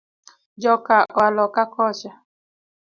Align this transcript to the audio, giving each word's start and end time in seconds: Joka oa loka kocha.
Joka 0.61 0.97
oa 1.17 1.29
loka 1.37 1.63
kocha. 1.73 2.11